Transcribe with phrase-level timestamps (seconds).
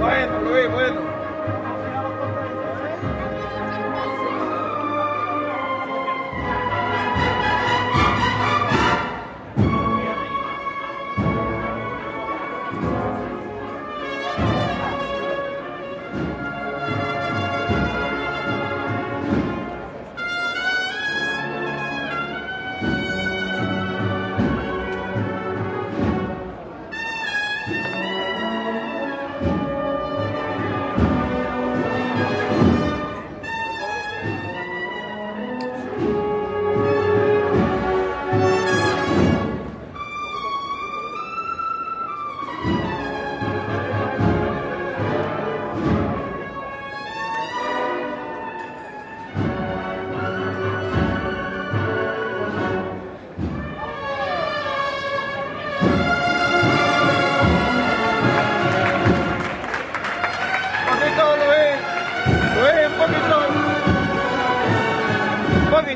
[0.00, 1.19] Bueno, Luis, bueno.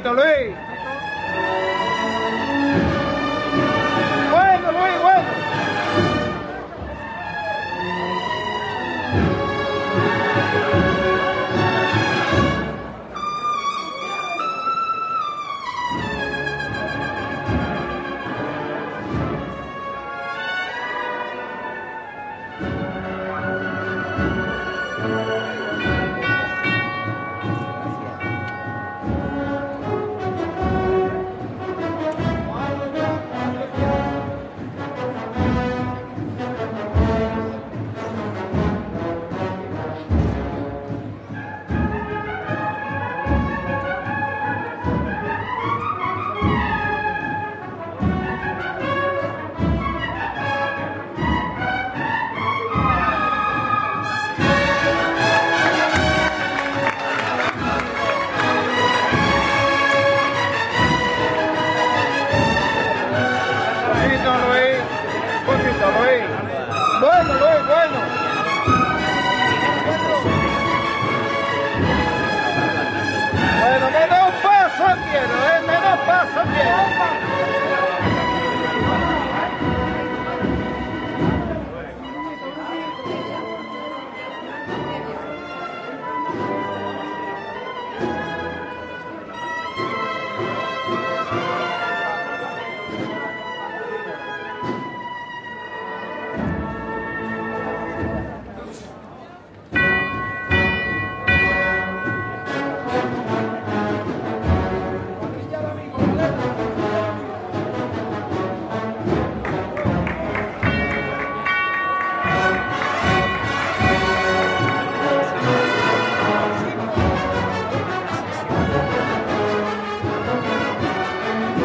[0.04, 0.52] 小雷
[65.96, 66.24] Luis.
[67.00, 67.98] Bueno, Luis, bueno.
[73.60, 75.60] Bueno, menos paso quiero, ¿eh?
[75.66, 77.23] Menos paso quiero.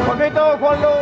[0.06, 0.99] Juanito, Juanlo.